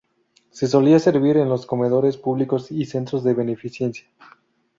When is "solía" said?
0.65-0.97